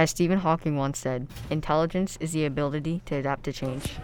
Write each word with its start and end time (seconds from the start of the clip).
As 0.00 0.08
Stephen 0.08 0.38
Hawking 0.38 0.76
once 0.76 0.98
said, 0.98 1.26
intelligence 1.50 2.16
is 2.22 2.32
the 2.32 2.46
ability 2.46 3.02
to 3.04 3.16
adapt 3.16 3.44
to 3.44 3.52
change. 3.52 3.98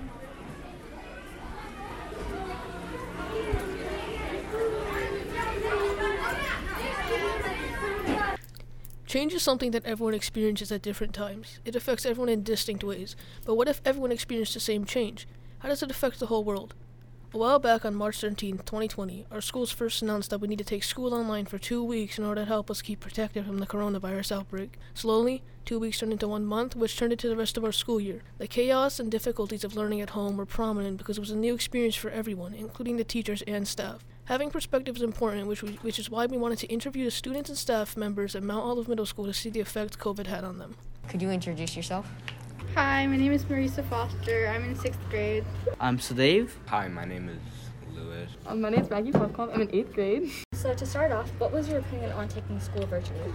Change 9.06 9.32
is 9.32 9.42
something 9.42 9.70
that 9.70 9.86
everyone 9.86 10.12
experiences 10.12 10.70
at 10.70 10.82
different 10.82 11.14
times. 11.14 11.60
It 11.64 11.74
affects 11.74 12.04
everyone 12.04 12.28
in 12.28 12.42
distinct 12.42 12.84
ways. 12.84 13.16
But 13.46 13.54
what 13.54 13.66
if 13.66 13.80
everyone 13.86 14.12
experienced 14.12 14.52
the 14.52 14.60
same 14.60 14.84
change? 14.84 15.26
How 15.60 15.70
does 15.70 15.82
it 15.82 15.90
affect 15.90 16.20
the 16.20 16.26
whole 16.26 16.44
world? 16.44 16.74
A 17.36 17.38
while 17.38 17.58
back 17.58 17.84
on 17.84 17.94
March 17.94 18.22
13, 18.22 18.56
2020, 18.56 19.26
our 19.30 19.42
schools 19.42 19.70
first 19.70 20.00
announced 20.00 20.30
that 20.30 20.38
we 20.38 20.48
need 20.48 20.56
to 20.56 20.64
take 20.64 20.82
school 20.82 21.12
online 21.12 21.44
for 21.44 21.58
two 21.58 21.84
weeks 21.84 22.16
in 22.16 22.24
order 22.24 22.40
to 22.40 22.46
help 22.46 22.70
us 22.70 22.80
keep 22.80 23.00
protected 23.00 23.44
from 23.44 23.58
the 23.58 23.66
coronavirus 23.66 24.32
outbreak. 24.32 24.78
Slowly, 24.94 25.42
two 25.66 25.78
weeks 25.78 25.98
turned 25.98 26.12
into 26.12 26.28
one 26.28 26.46
month, 26.46 26.74
which 26.74 26.96
turned 26.96 27.12
into 27.12 27.28
the 27.28 27.36
rest 27.36 27.58
of 27.58 27.64
our 27.66 27.72
school 27.72 28.00
year. 28.00 28.22
The 28.38 28.46
chaos 28.46 28.98
and 28.98 29.10
difficulties 29.10 29.64
of 29.64 29.76
learning 29.76 30.00
at 30.00 30.16
home 30.16 30.38
were 30.38 30.46
prominent 30.46 30.96
because 30.96 31.18
it 31.18 31.20
was 31.20 31.30
a 31.30 31.36
new 31.36 31.54
experience 31.54 31.94
for 31.94 32.08
everyone, 32.08 32.54
including 32.54 32.96
the 32.96 33.04
teachers 33.04 33.42
and 33.42 33.68
staff. 33.68 34.02
Having 34.24 34.50
perspective 34.50 34.96
is 34.96 35.02
important, 35.02 35.46
which, 35.46 35.62
we, 35.62 35.72
which 35.82 35.98
is 35.98 36.08
why 36.08 36.24
we 36.24 36.38
wanted 36.38 36.60
to 36.60 36.68
interview 36.68 37.04
the 37.04 37.10
students 37.10 37.50
and 37.50 37.58
staff 37.58 37.98
members 37.98 38.34
at 38.34 38.42
Mount 38.44 38.64
Olive 38.64 38.88
Middle 38.88 39.04
School 39.04 39.26
to 39.26 39.34
see 39.34 39.50
the 39.50 39.60
effect 39.60 39.98
COVID 39.98 40.26
had 40.26 40.42
on 40.42 40.56
them. 40.56 40.74
Could 41.06 41.20
you 41.20 41.28
introduce 41.28 41.76
yourself? 41.76 42.08
Hi, 42.76 43.06
my 43.06 43.16
name 43.16 43.32
is 43.32 43.42
Marisa 43.46 43.82
Foster. 43.88 44.48
I'm 44.48 44.62
in 44.62 44.76
sixth 44.76 45.00
grade. 45.08 45.46
I'm 45.80 45.96
Sudev. 45.96 46.50
Hi, 46.66 46.88
my 46.88 47.06
name 47.06 47.30
is 47.30 47.96
Lewis. 47.96 48.28
Um, 48.44 48.60
my 48.60 48.68
name 48.68 48.80
is 48.80 48.90
Maggie 48.90 49.12
Popcom. 49.12 49.54
I'm 49.54 49.62
in 49.62 49.74
eighth 49.74 49.94
grade. 49.94 50.30
So 50.52 50.74
to 50.74 50.84
start 50.84 51.10
off, 51.10 51.30
what 51.38 51.52
was 51.52 51.70
your 51.70 51.78
opinion 51.78 52.12
on 52.12 52.28
taking 52.28 52.60
school 52.60 52.84
virtually? 52.84 53.32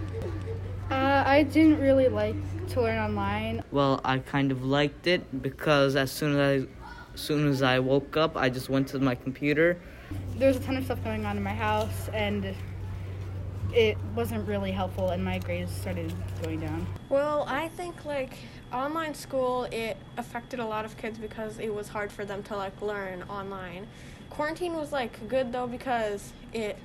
Uh, 0.92 1.24
I 1.26 1.42
didn't 1.42 1.80
really 1.80 2.06
like 2.06 2.36
to 2.68 2.82
learn 2.82 2.98
online. 2.98 3.64
Well, 3.72 4.00
I 4.04 4.20
kind 4.20 4.52
of 4.52 4.64
liked 4.64 5.08
it 5.08 5.42
because 5.42 5.96
as 5.96 6.12
soon 6.12 6.38
as 6.38 6.62
I, 6.62 6.68
as 7.12 7.20
soon 7.20 7.48
as 7.48 7.62
I 7.62 7.80
woke 7.80 8.16
up, 8.16 8.36
I 8.36 8.48
just 8.48 8.68
went 8.68 8.86
to 8.90 9.00
my 9.00 9.16
computer. 9.16 9.76
There 10.36 10.46
was 10.46 10.58
a 10.58 10.60
ton 10.60 10.76
of 10.76 10.84
stuff 10.84 11.02
going 11.02 11.26
on 11.26 11.36
in 11.36 11.42
my 11.42 11.54
house, 11.54 12.08
and 12.14 12.54
it 13.74 13.96
wasn't 14.14 14.46
really 14.46 14.70
helpful, 14.70 15.10
and 15.10 15.24
my 15.24 15.38
grades 15.38 15.72
started 15.72 16.12
going 16.42 16.60
down. 16.60 16.86
Well, 17.08 17.44
I 17.48 17.68
think 17.68 18.04
like 18.04 18.34
online 18.72 19.14
school 19.14 19.64
it 19.64 19.96
affected 20.16 20.60
a 20.60 20.66
lot 20.66 20.84
of 20.84 20.96
kids 20.96 21.18
because 21.18 21.58
it 21.58 21.72
was 21.74 21.88
hard 21.88 22.10
for 22.10 22.24
them 22.24 22.42
to 22.44 22.56
like 22.56 22.80
learn 22.80 23.22
online. 23.24 23.86
Quarantine 24.30 24.74
was 24.74 24.92
like 24.92 25.28
good 25.28 25.52
though 25.52 25.66
because 25.66 26.32
it 26.52 26.78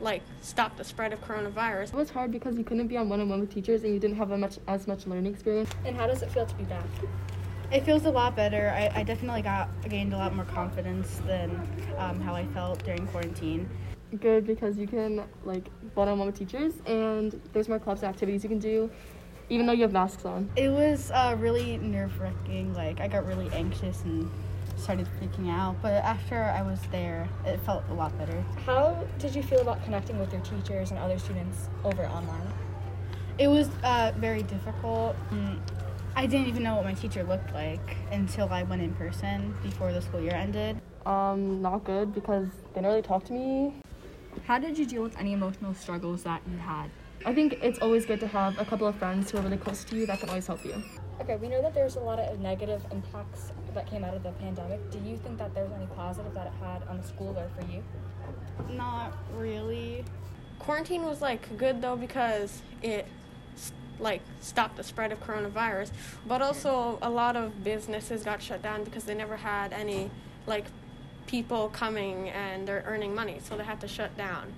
like 0.00 0.22
stopped 0.40 0.78
the 0.78 0.84
spread 0.84 1.12
of 1.12 1.20
coronavirus. 1.24 1.88
It 1.88 1.94
was 1.94 2.10
hard 2.10 2.32
because 2.32 2.56
you 2.58 2.64
couldn't 2.64 2.88
be 2.88 2.96
on 2.96 3.08
one-on-one 3.08 3.40
with 3.40 3.54
teachers 3.54 3.84
and 3.84 3.94
you 3.94 4.00
didn't 4.00 4.16
have 4.16 4.32
a 4.32 4.38
much 4.38 4.58
as 4.66 4.88
much 4.88 5.06
learning 5.06 5.32
experience. 5.32 5.70
And 5.84 5.96
how 5.96 6.06
does 6.06 6.22
it 6.22 6.30
feel 6.30 6.46
to 6.46 6.54
be 6.54 6.64
back? 6.64 6.84
It 7.70 7.84
feels 7.84 8.04
a 8.04 8.10
lot 8.10 8.36
better. 8.36 8.70
I, 8.76 9.00
I 9.00 9.02
definitely 9.02 9.42
got 9.42 9.68
gained 9.88 10.12
a 10.12 10.18
lot 10.18 10.34
more 10.34 10.44
confidence 10.44 11.20
than 11.26 11.50
um, 11.96 12.20
how 12.20 12.34
I 12.34 12.44
felt 12.46 12.84
during 12.84 13.06
quarantine. 13.06 13.68
Good 14.20 14.46
because 14.46 14.76
you 14.76 14.86
can 14.86 15.24
like 15.44 15.64
bond 15.94 16.10
on 16.10 16.18
one 16.18 16.26
with 16.26 16.38
teachers 16.38 16.74
and 16.86 17.40
there's 17.52 17.68
more 17.68 17.78
clubs 17.78 18.02
and 18.02 18.10
activities 18.10 18.42
you 18.42 18.48
can 18.50 18.58
do 18.58 18.90
even 19.48 19.66
though 19.66 19.72
you 19.72 19.82
have 19.82 19.92
masks 19.92 20.24
on. 20.24 20.48
It 20.56 20.70
was 20.70 21.10
uh, 21.10 21.36
really 21.38 21.76
nerve-wracking. 21.78 22.74
Like 22.74 23.00
I 23.00 23.08
got 23.08 23.26
really 23.26 23.50
anxious 23.50 24.02
and 24.02 24.30
started 24.76 25.06
freaking 25.20 25.50
out. 25.50 25.76
But 25.82 26.02
after 26.04 26.42
I 26.42 26.62
was 26.62 26.80
there, 26.90 27.28
it 27.44 27.58
felt 27.60 27.84
a 27.90 27.94
lot 27.94 28.16
better. 28.18 28.44
How 28.64 29.04
did 29.18 29.34
you 29.34 29.42
feel 29.42 29.60
about 29.60 29.84
connecting 29.84 30.18
with 30.18 30.32
your 30.32 30.42
teachers 30.42 30.90
and 30.90 30.98
other 30.98 31.18
students 31.18 31.68
over 31.84 32.04
online? 32.06 32.52
It 33.38 33.48
was 33.48 33.68
uh, 33.82 34.12
very 34.16 34.42
difficult. 34.42 35.16
Mm, 35.30 35.58
I 36.16 36.26
didn't 36.26 36.46
even 36.46 36.62
know 36.62 36.76
what 36.76 36.84
my 36.84 36.94
teacher 36.94 37.22
looked 37.22 37.52
like 37.52 37.96
until 38.10 38.48
I 38.48 38.62
went 38.62 38.82
in 38.82 38.94
person 38.94 39.54
before 39.62 39.92
the 39.92 40.02
school 40.02 40.20
year 40.20 40.34
ended. 40.34 40.80
Um, 41.06 41.60
not 41.60 41.84
good 41.84 42.14
because 42.14 42.46
they 42.74 42.80
didn't 42.80 42.86
really 42.86 43.02
talk 43.02 43.24
to 43.24 43.32
me. 43.32 43.81
How 44.46 44.58
did 44.58 44.76
you 44.76 44.84
deal 44.84 45.02
with 45.02 45.16
any 45.18 45.32
emotional 45.32 45.72
struggles 45.72 46.24
that 46.24 46.42
you 46.50 46.58
had? 46.58 46.90
I 47.24 47.32
think 47.32 47.58
it's 47.62 47.78
always 47.78 48.04
good 48.04 48.18
to 48.20 48.26
have 48.26 48.58
a 48.58 48.64
couple 48.64 48.88
of 48.88 48.96
friends 48.96 49.30
who 49.30 49.38
are 49.38 49.42
really 49.42 49.56
close 49.56 49.84
to 49.84 49.96
you 49.96 50.04
that 50.06 50.18
can 50.18 50.28
always 50.28 50.46
help 50.48 50.64
you. 50.64 50.82
Okay, 51.20 51.36
we 51.36 51.48
know 51.48 51.62
that 51.62 51.74
there's 51.74 51.94
a 51.94 52.00
lot 52.00 52.18
of 52.18 52.40
negative 52.40 52.84
impacts 52.90 53.52
that 53.74 53.88
came 53.88 54.02
out 54.02 54.14
of 54.14 54.24
the 54.24 54.32
pandemic. 54.32 54.90
Do 54.90 54.98
you 54.98 55.16
think 55.16 55.38
that 55.38 55.54
there's 55.54 55.70
any 55.70 55.86
positive 55.94 56.34
that 56.34 56.48
it 56.48 56.52
had 56.60 56.82
on 56.88 56.96
the 56.96 57.06
school 57.06 57.38
or 57.38 57.48
for 57.56 57.70
you? 57.70 57.84
Not 58.76 59.16
really. 59.36 60.04
Quarantine 60.58 61.04
was 61.04 61.22
like 61.22 61.56
good 61.56 61.80
though 61.80 61.96
because 61.96 62.62
it 62.82 63.06
like 64.00 64.22
stopped 64.40 64.76
the 64.76 64.82
spread 64.82 65.12
of 65.12 65.20
coronavirus, 65.20 65.92
but 66.26 66.42
also 66.42 66.98
a 67.02 67.10
lot 67.10 67.36
of 67.36 67.62
businesses 67.62 68.24
got 68.24 68.42
shut 68.42 68.60
down 68.60 68.82
because 68.82 69.04
they 69.04 69.14
never 69.14 69.36
had 69.36 69.72
any 69.72 70.10
like 70.48 70.64
people 71.32 71.70
coming 71.70 72.28
and 72.28 72.68
they're 72.68 72.84
earning 72.86 73.14
money, 73.14 73.38
so 73.42 73.56
they 73.56 73.64
have 73.64 73.80
to 73.80 73.88
shut 73.88 74.14
down. 74.18 74.52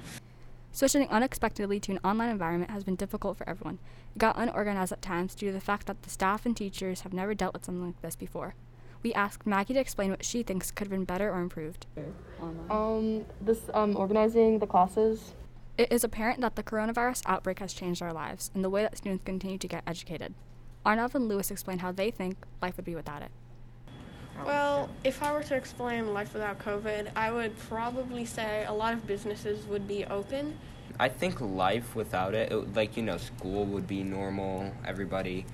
Switching 0.72 1.08
unexpectedly 1.08 1.78
to 1.78 1.92
an 1.92 2.00
online 2.02 2.30
environment 2.30 2.72
has 2.72 2.82
been 2.82 2.96
difficult 2.96 3.38
for 3.38 3.48
everyone. 3.48 3.78
It 4.16 4.18
got 4.18 4.36
unorganized 4.36 4.90
at 4.90 5.00
times 5.00 5.36
due 5.36 5.46
to 5.46 5.52
the 5.52 5.60
fact 5.60 5.86
that 5.86 6.02
the 6.02 6.10
staff 6.10 6.44
and 6.44 6.56
teachers 6.56 7.02
have 7.02 7.12
never 7.12 7.32
dealt 7.32 7.54
with 7.54 7.64
something 7.64 7.86
like 7.86 8.02
this 8.02 8.16
before. 8.16 8.56
We 9.04 9.14
asked 9.14 9.46
Maggie 9.46 9.74
to 9.74 9.78
explain 9.78 10.10
what 10.10 10.24
she 10.24 10.42
thinks 10.42 10.72
could 10.72 10.88
have 10.88 10.90
been 10.90 11.04
better 11.04 11.30
or 11.30 11.40
improved. 11.40 11.86
Um, 12.68 13.24
this 13.40 13.60
um, 13.72 13.96
organizing 13.96 14.58
the 14.58 14.66
classes. 14.66 15.34
It 15.78 15.92
is 15.92 16.02
apparent 16.02 16.40
that 16.40 16.56
the 16.56 16.64
coronavirus 16.64 17.22
outbreak 17.26 17.60
has 17.60 17.72
changed 17.72 18.02
our 18.02 18.12
lives 18.12 18.50
and 18.52 18.64
the 18.64 18.70
way 18.70 18.82
that 18.82 18.98
students 18.98 19.22
continue 19.22 19.58
to 19.58 19.68
get 19.68 19.84
educated. 19.86 20.34
Arnav 20.84 21.14
and 21.14 21.28
Lewis 21.28 21.52
explain 21.52 21.78
how 21.78 21.92
they 21.92 22.10
think 22.10 22.36
life 22.60 22.76
would 22.76 22.84
be 22.84 22.96
without 22.96 23.22
it. 23.22 23.30
Well, 24.44 24.88
if 25.04 25.22
I 25.22 25.32
were 25.32 25.42
to 25.44 25.54
explain 25.54 26.12
life 26.12 26.32
without 26.32 26.58
COVID, 26.58 27.10
I 27.14 27.30
would 27.30 27.58
probably 27.68 28.24
say 28.24 28.64
a 28.66 28.72
lot 28.72 28.92
of 28.94 29.06
businesses 29.06 29.66
would 29.66 29.86
be 29.86 30.04
open. 30.04 30.58
I 30.98 31.08
think 31.08 31.40
life 31.40 31.94
without 31.94 32.34
it, 32.34 32.52
it 32.52 32.74
like, 32.74 32.96
you 32.96 33.02
know, 33.02 33.16
school 33.16 33.64
would 33.66 33.86
be 33.86 34.02
normal. 34.02 34.72
Everybody 34.86 35.46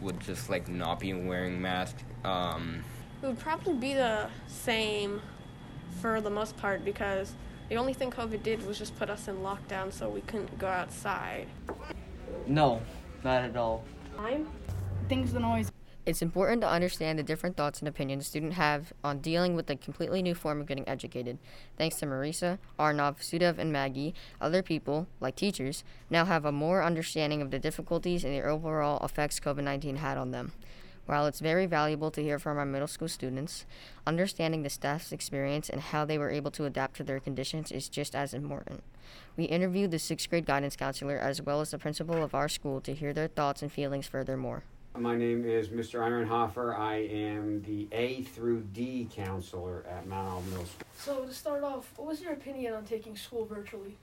would 0.00 0.20
just, 0.20 0.48
like, 0.50 0.68
not 0.68 1.00
be 1.00 1.12
wearing 1.12 1.60
masks. 1.60 2.02
Um, 2.24 2.84
it 3.22 3.26
would 3.26 3.38
probably 3.38 3.74
be 3.74 3.94
the 3.94 4.28
same 4.46 5.20
for 6.00 6.20
the 6.20 6.30
most 6.30 6.56
part 6.56 6.84
because 6.84 7.34
the 7.68 7.76
only 7.76 7.92
thing 7.92 8.10
COVID 8.10 8.42
did 8.42 8.66
was 8.66 8.78
just 8.78 8.96
put 8.98 9.10
us 9.10 9.28
in 9.28 9.38
lockdown 9.38 9.92
so 9.92 10.08
we 10.08 10.20
couldn't 10.22 10.56
go 10.58 10.68
outside. 10.68 11.46
No, 12.46 12.80
not 13.24 13.42
at 13.44 13.56
all. 13.56 13.84
Time? 14.16 14.48
Things 15.08 15.32
don't 15.32 15.44
always 15.44 15.70
it's 16.08 16.22
important 16.22 16.62
to 16.62 16.68
understand 16.68 17.18
the 17.18 17.22
different 17.22 17.54
thoughts 17.54 17.80
and 17.80 17.86
opinions 17.86 18.26
students 18.26 18.56
have 18.56 18.94
on 19.04 19.18
dealing 19.18 19.54
with 19.54 19.68
a 19.68 19.76
completely 19.76 20.22
new 20.22 20.34
form 20.34 20.58
of 20.58 20.66
getting 20.66 20.88
educated. 20.88 21.36
Thanks 21.76 21.96
to 21.96 22.06
Marisa, 22.06 22.56
Arnav, 22.78 23.18
Sudev, 23.18 23.58
and 23.58 23.70
Maggie, 23.70 24.14
other 24.40 24.62
people, 24.62 25.06
like 25.20 25.36
teachers, 25.36 25.84
now 26.08 26.24
have 26.24 26.46
a 26.46 26.50
more 26.50 26.82
understanding 26.82 27.42
of 27.42 27.50
the 27.50 27.58
difficulties 27.58 28.24
and 28.24 28.32
the 28.32 28.40
overall 28.40 29.04
effects 29.04 29.38
COVID 29.38 29.62
19 29.62 29.96
had 29.96 30.16
on 30.16 30.30
them. 30.30 30.52
While 31.04 31.26
it's 31.26 31.40
very 31.40 31.66
valuable 31.66 32.10
to 32.12 32.22
hear 32.22 32.38
from 32.38 32.56
our 32.56 32.64
middle 32.64 32.88
school 32.88 33.08
students, 33.08 33.66
understanding 34.06 34.62
the 34.62 34.70
staff's 34.70 35.12
experience 35.12 35.68
and 35.68 35.82
how 35.82 36.06
they 36.06 36.16
were 36.16 36.30
able 36.30 36.50
to 36.52 36.64
adapt 36.64 36.96
to 36.96 37.04
their 37.04 37.20
conditions 37.20 37.70
is 37.70 37.86
just 37.86 38.14
as 38.14 38.32
important. 38.32 38.82
We 39.36 39.44
interviewed 39.44 39.90
the 39.90 39.98
sixth 39.98 40.30
grade 40.30 40.46
guidance 40.46 40.74
counselor 40.74 41.18
as 41.18 41.42
well 41.42 41.60
as 41.60 41.72
the 41.72 41.78
principal 41.78 42.22
of 42.22 42.34
our 42.34 42.48
school 42.48 42.80
to 42.80 42.94
hear 42.94 43.12
their 43.12 43.28
thoughts 43.28 43.60
and 43.60 43.70
feelings 43.70 44.06
furthermore. 44.06 44.62
My 45.00 45.14
name 45.14 45.44
is 45.44 45.68
Mr. 45.68 46.00
Einhofer. 46.00 46.76
I 46.76 46.96
am 46.96 47.62
the 47.62 47.86
A 47.92 48.22
through 48.22 48.62
D 48.72 49.08
counselor 49.14 49.84
at 49.88 50.08
Mount 50.08 50.28
Olive 50.28 50.48
Middle 50.48 50.64
School. 50.64 50.86
So 50.98 51.24
to 51.24 51.32
start 51.32 51.62
off, 51.62 51.92
what 51.96 52.08
was 52.08 52.20
your 52.20 52.32
opinion 52.32 52.74
on 52.74 52.84
taking 52.84 53.14
school 53.16 53.44
virtually? 53.44 53.96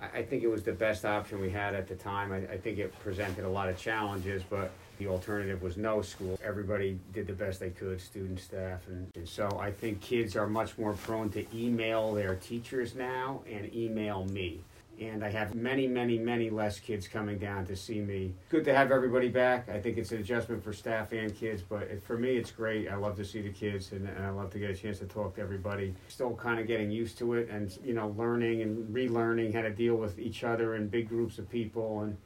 I, 0.00 0.18
I 0.18 0.22
think 0.24 0.42
it 0.42 0.48
was 0.48 0.64
the 0.64 0.72
best 0.72 1.04
option 1.04 1.40
we 1.40 1.50
had 1.50 1.76
at 1.76 1.86
the 1.86 1.94
time. 1.94 2.32
I, 2.32 2.38
I 2.54 2.56
think 2.56 2.78
it 2.78 2.92
presented 2.98 3.44
a 3.44 3.48
lot 3.48 3.68
of 3.68 3.78
challenges, 3.78 4.42
but 4.50 4.72
the 4.98 5.06
alternative 5.06 5.62
was 5.62 5.76
no 5.76 6.02
school. 6.02 6.36
Everybody 6.44 6.98
did 7.12 7.28
the 7.28 7.34
best 7.34 7.60
they 7.60 7.70
could, 7.70 8.00
student, 8.00 8.40
staff, 8.40 8.88
and, 8.88 9.06
and 9.14 9.28
so 9.28 9.48
I 9.60 9.70
think 9.70 10.00
kids 10.00 10.34
are 10.34 10.48
much 10.48 10.76
more 10.76 10.94
prone 10.94 11.30
to 11.30 11.46
email 11.56 12.14
their 12.14 12.34
teachers 12.34 12.96
now 12.96 13.42
and 13.48 13.72
email 13.72 14.24
me 14.24 14.60
and 15.08 15.24
I 15.24 15.30
have 15.30 15.54
many, 15.54 15.86
many, 15.86 16.18
many 16.18 16.50
less 16.50 16.78
kids 16.78 17.08
coming 17.08 17.38
down 17.38 17.66
to 17.66 17.76
see 17.76 18.00
me. 18.00 18.34
Good 18.48 18.64
to 18.64 18.74
have 18.74 18.90
everybody 18.90 19.28
back. 19.28 19.68
I 19.68 19.80
think 19.80 19.98
it's 19.98 20.12
an 20.12 20.18
adjustment 20.18 20.62
for 20.62 20.72
staff 20.72 21.12
and 21.12 21.34
kids, 21.34 21.62
but 21.62 22.02
for 22.02 22.16
me, 22.16 22.36
it's 22.36 22.50
great. 22.50 22.88
I 22.88 22.96
love 22.96 23.16
to 23.16 23.24
see 23.24 23.40
the 23.40 23.50
kids, 23.50 23.92
and, 23.92 24.08
and 24.08 24.24
I 24.24 24.30
love 24.30 24.50
to 24.52 24.58
get 24.58 24.70
a 24.70 24.74
chance 24.74 24.98
to 24.98 25.06
talk 25.06 25.36
to 25.36 25.40
everybody. 25.40 25.94
Still 26.08 26.34
kind 26.34 26.60
of 26.60 26.66
getting 26.66 26.90
used 26.90 27.18
to 27.18 27.34
it, 27.34 27.48
and 27.50 27.76
you 27.84 27.94
know, 27.94 28.14
learning 28.16 28.62
and 28.62 28.94
relearning 28.94 29.54
how 29.54 29.62
to 29.62 29.70
deal 29.70 29.96
with 29.96 30.18
each 30.18 30.44
other 30.44 30.74
and 30.74 30.90
big 30.90 31.08
groups 31.08 31.38
of 31.38 31.48
people, 31.50 32.00
and 32.02 32.16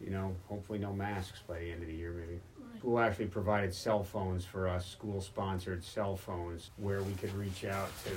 you 0.00 0.10
know, 0.10 0.34
hopefully 0.48 0.78
no 0.78 0.92
masks 0.92 1.40
by 1.46 1.58
the 1.58 1.70
end 1.70 1.82
of 1.82 1.88
the 1.88 1.94
year, 1.94 2.12
maybe. 2.12 2.40
School 2.84 3.00
actually 3.00 3.24
provided 3.24 3.74
cell 3.74 4.04
phones 4.04 4.44
for 4.44 4.68
us, 4.68 4.84
school-sponsored 4.84 5.82
cell 5.82 6.14
phones, 6.14 6.70
where 6.76 7.02
we 7.02 7.14
could 7.14 7.32
reach 7.32 7.64
out 7.64 7.88
to, 8.04 8.10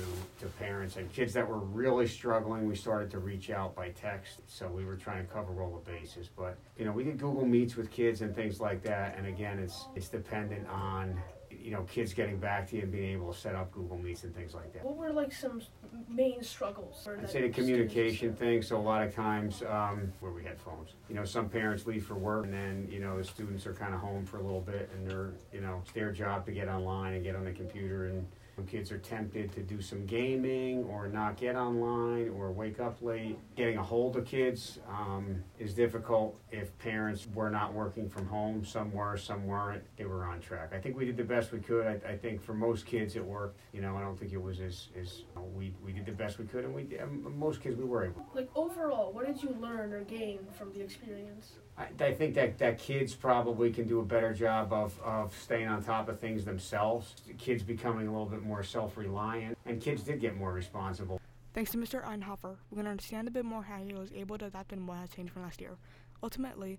to 0.44 0.52
parents 0.58 0.96
and 0.96 1.10
kids 1.10 1.32
that 1.32 1.48
were 1.48 1.60
really 1.60 2.06
struggling. 2.06 2.68
We 2.68 2.76
started 2.76 3.10
to 3.12 3.18
reach 3.18 3.48
out 3.48 3.74
by 3.74 3.88
text, 3.88 4.40
so 4.46 4.68
we 4.68 4.84
were 4.84 4.96
trying 4.96 5.26
to 5.26 5.32
cover 5.32 5.62
all 5.62 5.82
the 5.82 5.90
bases. 5.90 6.28
But 6.36 6.58
you 6.76 6.84
know, 6.84 6.92
we 6.92 7.02
did 7.02 7.16
Google 7.16 7.46
Meets 7.46 7.76
with 7.76 7.90
kids 7.90 8.20
and 8.20 8.34
things 8.34 8.60
like 8.60 8.82
that. 8.82 9.16
And 9.16 9.26
again, 9.26 9.58
it's 9.58 9.86
it's 9.96 10.08
dependent 10.08 10.68
on 10.68 11.18
you 11.50 11.70
know 11.70 11.84
kids 11.84 12.12
getting 12.12 12.36
back 12.38 12.68
to 12.68 12.76
you 12.76 12.82
and 12.82 12.92
being 12.92 13.12
able 13.12 13.32
to 13.32 13.38
set 13.38 13.54
up 13.54 13.72
Google 13.72 13.96
Meets 13.96 14.24
and 14.24 14.34
things 14.34 14.52
like 14.52 14.74
that. 14.74 14.84
What 14.84 14.98
were 14.98 15.12
like 15.14 15.32
some 15.32 15.62
main 16.08 16.42
struggles? 16.42 17.08
I'd 17.10 17.30
say 17.30 17.42
the 17.42 17.48
communication 17.48 18.34
thing. 18.34 18.62
So 18.62 18.76
a 18.76 18.80
lot 18.80 19.02
of 19.02 19.14
times 19.14 19.62
um, 19.68 20.12
where 20.20 20.32
we 20.32 20.44
had 20.44 20.60
phones, 20.60 20.90
you 21.08 21.14
know, 21.14 21.24
some 21.24 21.48
parents 21.48 21.86
leave 21.86 22.06
for 22.06 22.14
work 22.14 22.44
and 22.44 22.52
then 22.52 22.88
you 22.90 23.00
know 23.00 23.18
the 23.18 23.24
students 23.24 23.66
are 23.66 23.74
kind 23.74 23.94
of 23.94 24.00
home 24.00 24.24
for 24.24 24.38
a 24.38 24.42
little 24.42 24.60
bit 24.60 24.90
and 24.94 25.06
they're 25.06 25.32
you 25.52 25.60
know 25.60 25.80
it's 25.82 25.92
their 25.92 26.12
job 26.12 26.44
to 26.46 26.52
get 26.52 26.68
online 26.68 27.14
and 27.14 27.24
get 27.24 27.36
on 27.36 27.44
the 27.44 27.52
computer 27.52 28.06
and. 28.06 28.26
Some 28.58 28.66
kids 28.66 28.90
are 28.90 28.98
tempted 28.98 29.52
to 29.52 29.62
do 29.62 29.80
some 29.80 30.04
gaming 30.04 30.82
or 30.86 31.06
not 31.06 31.36
get 31.36 31.54
online 31.54 32.28
or 32.30 32.50
wake 32.50 32.80
up 32.80 33.00
late. 33.00 33.38
Getting 33.54 33.78
a 33.78 33.84
hold 33.84 34.16
of 34.16 34.24
kids 34.24 34.80
um, 34.88 35.44
is 35.60 35.74
difficult 35.74 36.36
if 36.50 36.76
parents 36.80 37.28
were 37.32 37.50
not 37.50 37.72
working 37.72 38.08
from 38.08 38.26
home. 38.26 38.64
Some 38.64 38.92
were, 38.92 39.16
some 39.16 39.46
weren't. 39.46 39.84
They 39.96 40.06
were 40.06 40.24
on 40.24 40.40
track. 40.40 40.72
I 40.74 40.78
think 40.78 40.96
we 40.96 41.04
did 41.04 41.16
the 41.16 41.22
best 41.22 41.52
we 41.52 41.60
could. 41.60 41.86
I, 41.86 42.00
I 42.10 42.16
think 42.16 42.42
for 42.42 42.52
most 42.52 42.84
kids 42.84 43.14
it 43.14 43.24
worked. 43.24 43.60
You 43.72 43.80
know, 43.80 43.96
I 43.96 44.00
don't 44.00 44.18
think 44.18 44.32
it 44.32 44.42
was 44.42 44.58
as, 44.58 44.88
as 45.00 45.22
we, 45.42 45.72
we 45.84 45.92
did 45.92 46.06
the 46.06 46.12
best 46.12 46.38
we 46.38 46.46
could, 46.46 46.64
and 46.64 46.74
we 46.74 46.98
um, 46.98 47.34
most 47.38 47.62
kids 47.62 47.76
we 47.76 47.84
were 47.84 48.04
able. 48.04 48.26
Like 48.34 48.48
overall, 48.54 49.12
what 49.12 49.26
did 49.26 49.42
you 49.42 49.56
learn 49.60 49.92
or 49.92 50.02
gain 50.02 50.40
from 50.56 50.72
the 50.72 50.80
experience? 50.80 51.52
I, 51.76 51.86
I 52.00 52.14
think 52.14 52.34
that, 52.34 52.58
that 52.58 52.78
kids 52.78 53.14
probably 53.14 53.72
can 53.72 53.86
do 53.86 54.00
a 54.00 54.04
better 54.04 54.32
job 54.32 54.72
of, 54.72 54.98
of 55.04 55.36
staying 55.40 55.68
on 55.68 55.82
top 55.82 56.08
of 56.08 56.20
things 56.20 56.44
themselves. 56.44 57.14
Kids 57.38 57.62
becoming 57.62 58.06
a 58.06 58.10
little 58.10 58.26
bit 58.26 58.42
more 58.42 58.62
self 58.62 58.96
reliant, 58.96 59.56
and 59.66 59.80
kids 59.80 60.02
did 60.02 60.20
get 60.20 60.36
more 60.36 60.52
responsible. 60.52 61.20
Thanks 61.54 61.72
to 61.72 61.78
Mr. 61.78 62.04
Einhofer, 62.04 62.56
we 62.70 62.76
can 62.76 62.86
understand 62.86 63.26
a 63.26 63.30
bit 63.30 63.44
more 63.44 63.62
how 63.62 63.78
he 63.82 63.92
was 63.94 64.12
able 64.12 64.38
to 64.38 64.46
adapt 64.46 64.72
and 64.72 64.86
what 64.86 64.98
has 64.98 65.10
changed 65.10 65.32
from 65.32 65.42
last 65.42 65.60
year. 65.60 65.76
Ultimately, 66.22 66.78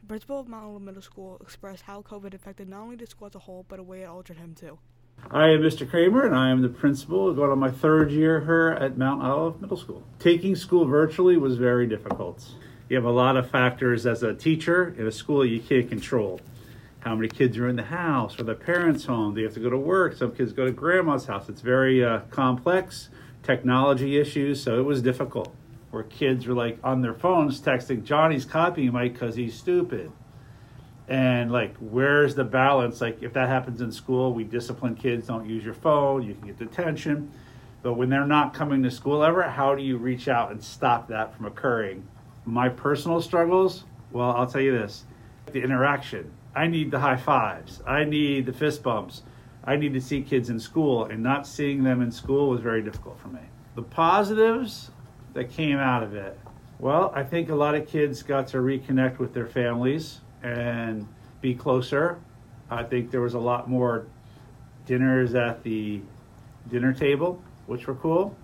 the 0.00 0.06
principal 0.06 0.40
of 0.40 0.48
Mount 0.48 0.64
Olive 0.64 0.82
Middle 0.82 1.02
School 1.02 1.38
expressed 1.40 1.82
how 1.82 2.02
COVID 2.02 2.34
affected 2.34 2.68
not 2.68 2.80
only 2.80 2.96
the 2.96 3.06
school 3.06 3.28
as 3.28 3.34
a 3.34 3.40
whole, 3.40 3.64
but 3.68 3.78
a 3.78 3.82
way 3.82 4.02
it 4.02 4.06
altered 4.06 4.38
him 4.38 4.54
too. 4.54 4.78
I 5.36 5.48
am 5.48 5.60
Mr. 5.60 5.86
Kramer, 5.88 6.24
and 6.24 6.34
I 6.34 6.50
am 6.50 6.62
the 6.62 6.68
principal 6.68 7.34
going 7.34 7.50
on 7.50 7.58
my 7.58 7.70
third 7.70 8.10
year 8.12 8.40
here 8.40 8.68
at 8.80 8.96
Mount 8.96 9.22
Olive 9.22 9.60
Middle 9.60 9.76
School. 9.76 10.02
Taking 10.20 10.56
school 10.56 10.86
virtually 10.86 11.36
was 11.36 11.58
very 11.58 11.86
difficult. 11.86 12.48
You 12.88 12.96
have 12.96 13.04
a 13.04 13.10
lot 13.10 13.36
of 13.36 13.50
factors 13.50 14.06
as 14.06 14.22
a 14.22 14.32
teacher 14.32 14.94
in 14.96 15.06
a 15.06 15.10
school 15.10 15.44
you 15.44 15.60
can't 15.60 15.88
control. 15.88 16.40
How 17.00 17.14
many 17.16 17.28
kids 17.28 17.58
are 17.58 17.68
in 17.68 17.76
the 17.76 17.82
house? 17.82 18.40
Are 18.40 18.44
their 18.44 18.54
parents 18.54 19.04
home? 19.04 19.34
Do 19.34 19.40
you 19.40 19.46
have 19.46 19.54
to 19.54 19.60
go 19.60 19.68
to 19.68 19.76
work? 19.76 20.14
Some 20.14 20.30
kids 20.30 20.54
go 20.54 20.64
to 20.64 20.72
grandma's 20.72 21.26
house. 21.26 21.48
It's 21.48 21.60
very 21.60 22.04
uh, 22.04 22.20
complex, 22.30 23.08
technology 23.42 24.18
issues, 24.18 24.62
so 24.62 24.78
it 24.78 24.84
was 24.84 25.02
difficult. 25.02 25.52
Where 25.90 26.04
kids 26.04 26.46
were 26.46 26.54
like 26.54 26.78
on 26.82 27.02
their 27.02 27.14
phones 27.14 27.60
texting, 27.60 28.04
Johnny's 28.04 28.44
copying 28.44 28.92
Mike 28.92 29.14
because 29.14 29.34
he's 29.34 29.54
stupid 29.54 30.12
and 31.08 31.52
like 31.52 31.76
where's 31.78 32.34
the 32.34 32.44
balance? 32.44 33.00
Like 33.00 33.22
if 33.22 33.32
that 33.34 33.48
happens 33.48 33.80
in 33.80 33.92
school 33.92 34.32
we 34.32 34.44
discipline 34.44 34.94
kids 34.94 35.26
don't 35.26 35.48
use 35.48 35.64
your 35.64 35.74
phone 35.74 36.22
you 36.22 36.34
can 36.34 36.46
get 36.46 36.58
detention. 36.58 37.30
But 37.82 37.94
when 37.94 38.08
they're 38.08 38.26
not 38.26 38.54
coming 38.54 38.82
to 38.82 38.90
school 38.90 39.22
ever 39.22 39.42
how 39.42 39.74
do 39.74 39.82
you 39.82 39.96
reach 39.96 40.28
out 40.28 40.50
and 40.50 40.62
stop 40.62 41.08
that 41.08 41.36
from 41.36 41.46
occurring? 41.46 42.06
My 42.44 42.68
personal 42.68 43.20
struggles 43.20 43.84
well 44.12 44.30
i'll 44.30 44.46
tell 44.46 44.60
you 44.60 44.72
this 44.72 45.04
the 45.52 45.62
interaction. 45.62 46.32
I 46.54 46.66
need 46.66 46.90
the 46.90 46.98
high 46.98 47.16
fives. 47.16 47.82
I 47.86 48.04
need 48.04 48.46
the 48.46 48.52
fist 48.52 48.82
bumps. 48.82 49.22
I 49.62 49.76
need 49.76 49.92
to 49.94 50.00
see 50.00 50.22
kids 50.22 50.48
in 50.48 50.58
school 50.58 51.04
and 51.04 51.22
not 51.22 51.46
seeing 51.46 51.84
them 51.84 52.00
in 52.00 52.10
school 52.10 52.48
was 52.48 52.60
very 52.60 52.82
difficult 52.82 53.18
for 53.20 53.28
me. 53.28 53.40
The 53.74 53.82
positives 53.82 54.90
that 55.36 55.50
came 55.50 55.76
out 55.76 56.02
of 56.02 56.14
it 56.14 56.38
well 56.78 57.12
i 57.14 57.22
think 57.22 57.50
a 57.50 57.54
lot 57.54 57.74
of 57.74 57.86
kids 57.86 58.22
got 58.22 58.48
to 58.48 58.56
reconnect 58.56 59.18
with 59.18 59.34
their 59.34 59.46
families 59.46 60.20
and 60.42 61.06
be 61.40 61.54
closer. 61.54 62.18
I 62.70 62.82
think 62.82 63.10
there 63.10 63.20
was 63.20 63.34
a 63.34 63.38
lot 63.38 63.68
more 63.68 64.06
dinners 64.86 65.34
at 65.34 65.62
the 65.62 66.00
dinner 66.68 66.92
table, 66.92 67.42
which 67.66 67.86
were 67.86 67.94
cool, 67.94 68.36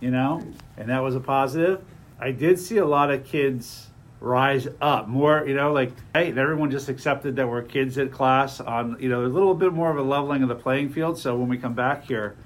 you 0.00 0.10
know, 0.10 0.42
and 0.76 0.88
that 0.88 1.02
was 1.02 1.14
a 1.14 1.20
positive. 1.20 1.82
I 2.18 2.30
did 2.32 2.58
see 2.58 2.78
a 2.78 2.86
lot 2.86 3.10
of 3.10 3.24
kids 3.24 3.88
rise 4.20 4.66
up 4.80 5.08
more, 5.08 5.46
you 5.46 5.54
know, 5.54 5.72
like 5.72 5.92
hey, 6.14 6.30
everyone 6.30 6.70
just 6.70 6.88
accepted 6.88 7.36
that 7.36 7.48
we're 7.48 7.62
kids 7.62 7.98
at 7.98 8.10
class 8.10 8.60
on, 8.60 8.96
you 9.00 9.08
know, 9.08 9.24
a 9.24 9.26
little 9.26 9.54
bit 9.54 9.72
more 9.72 9.90
of 9.90 9.98
a 9.98 10.02
leveling 10.02 10.42
of 10.42 10.48
the 10.48 10.54
playing 10.54 10.88
field. 10.90 11.18
So 11.18 11.36
when 11.36 11.48
we 11.48 11.58
come 11.58 11.74
back 11.74 12.04
here, 12.06 12.36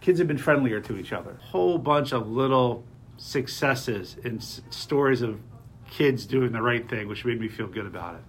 kids 0.00 0.18
have 0.18 0.28
been 0.28 0.38
friendlier 0.38 0.80
to 0.80 0.98
each 0.98 1.12
other. 1.12 1.38
Whole 1.42 1.78
bunch 1.78 2.12
of 2.12 2.28
little 2.28 2.84
successes 3.16 4.16
and 4.24 4.38
s- 4.38 4.60
stories 4.70 5.22
of 5.22 5.40
kids 5.90 6.26
doing 6.26 6.52
the 6.52 6.62
right 6.62 6.88
thing, 6.88 7.08
which 7.08 7.24
made 7.24 7.40
me 7.40 7.48
feel 7.48 7.66
good 7.66 7.86
about 7.86 8.14
it. 8.14 8.20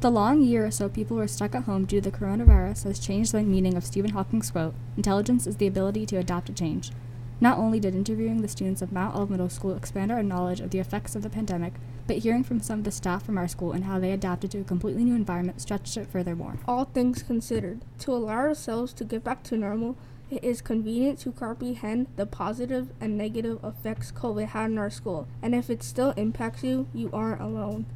The 0.00 0.10
long 0.10 0.40
year 0.40 0.64
or 0.64 0.70
so 0.70 0.88
people 0.88 1.18
were 1.18 1.28
stuck 1.28 1.54
at 1.54 1.64
home 1.64 1.84
due 1.84 2.00
to 2.00 2.10
the 2.10 2.16
coronavirus 2.16 2.84
has 2.84 2.98
changed 2.98 3.32
the 3.32 3.42
meaning 3.42 3.76
of 3.76 3.84
Stephen 3.84 4.12
Hawking's 4.12 4.50
quote 4.50 4.74
Intelligence 4.96 5.46
is 5.46 5.58
the 5.58 5.66
ability 5.66 6.06
to 6.06 6.16
adapt 6.16 6.46
to 6.46 6.54
change. 6.54 6.90
Not 7.38 7.58
only 7.58 7.80
did 7.80 7.94
interviewing 7.94 8.42
the 8.42 8.48
students 8.48 8.82
of 8.82 8.92
Mount 8.92 9.14
Olive 9.14 9.30
Middle 9.30 9.48
School 9.48 9.74
expand 9.74 10.10
our 10.10 10.22
knowledge 10.22 10.60
of 10.60 10.70
the 10.70 10.78
effects 10.78 11.14
of 11.14 11.22
the 11.22 11.30
pandemic, 11.30 11.74
but 12.06 12.18
hearing 12.18 12.44
from 12.44 12.60
some 12.60 12.80
of 12.80 12.84
the 12.84 12.90
staff 12.90 13.24
from 13.24 13.38
our 13.38 13.48
school 13.48 13.72
and 13.72 13.84
how 13.84 13.98
they 13.98 14.12
adapted 14.12 14.50
to 14.50 14.60
a 14.60 14.64
completely 14.64 15.04
new 15.04 15.14
environment 15.14 15.60
stretched 15.60 15.96
it 15.96 16.06
furthermore. 16.06 16.58
All 16.66 16.84
things 16.84 17.22
considered, 17.22 17.82
to 18.00 18.12
allow 18.12 18.36
ourselves 18.36 18.92
to 18.94 19.04
get 19.04 19.24
back 19.24 19.42
to 19.44 19.56
normal, 19.56 19.96
it 20.30 20.44
is 20.44 20.62
convenient 20.62 21.18
to 21.20 21.32
comprehend 21.32 22.06
the 22.16 22.26
positive 22.26 22.90
and 23.00 23.18
negative 23.18 23.58
effects 23.64 24.12
COVID 24.12 24.46
had 24.46 24.66
on 24.66 24.78
our 24.78 24.90
school. 24.90 25.26
And 25.42 25.54
if 25.54 25.68
it 25.68 25.82
still 25.82 26.12
impacts 26.12 26.62
you, 26.62 26.86
you 26.94 27.10
aren't 27.12 27.40
alone. 27.40 27.86